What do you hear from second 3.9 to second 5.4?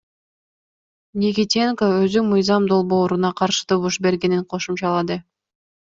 бергенин кошумчалады.